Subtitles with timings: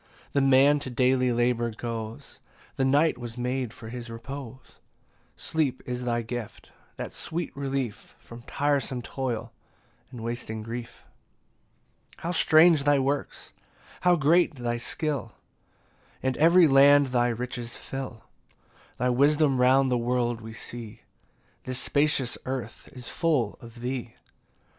[0.33, 2.39] 17 Then man to daily labour goes;
[2.75, 4.77] The night was made for his repose:
[5.35, 9.53] Sleep is thy gift; that sweet relief From tiresome toil
[10.09, 11.03] and wasting grief.
[12.13, 13.51] 18 How strange thy works!
[14.01, 15.33] how great thy skill!
[16.23, 18.23] And every land thy riches fill:
[18.97, 21.01] Thy wisdom round the world we see,
[21.65, 24.15] This spacious earth is full of thee.